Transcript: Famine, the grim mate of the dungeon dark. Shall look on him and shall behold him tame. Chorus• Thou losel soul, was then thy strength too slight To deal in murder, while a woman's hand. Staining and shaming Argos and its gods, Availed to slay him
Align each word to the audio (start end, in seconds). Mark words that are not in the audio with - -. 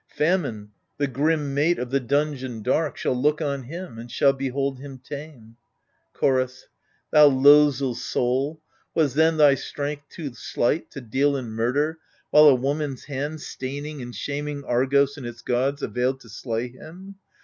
Famine, 0.15 0.71
the 0.97 1.05
grim 1.05 1.53
mate 1.53 1.77
of 1.77 1.91
the 1.91 1.99
dungeon 1.99 2.63
dark. 2.63 2.97
Shall 2.97 3.13
look 3.13 3.39
on 3.39 3.65
him 3.65 3.99
and 3.99 4.09
shall 4.11 4.33
behold 4.33 4.79
him 4.79 4.97
tame. 4.97 5.57
Chorus• 6.11 6.65
Thou 7.11 7.27
losel 7.29 7.93
soul, 7.95 8.59
was 8.95 9.13
then 9.13 9.37
thy 9.37 9.53
strength 9.53 10.09
too 10.09 10.33
slight 10.33 10.89
To 10.89 11.01
deal 11.01 11.37
in 11.37 11.51
murder, 11.51 11.99
while 12.31 12.45
a 12.47 12.55
woman's 12.55 13.03
hand. 13.03 13.41
Staining 13.41 14.01
and 14.01 14.15
shaming 14.15 14.63
Argos 14.63 15.17
and 15.17 15.27
its 15.27 15.43
gods, 15.43 15.83
Availed 15.83 16.21
to 16.21 16.29
slay 16.29 16.69
him 16.69 17.17